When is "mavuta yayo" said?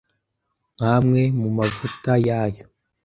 1.57-2.65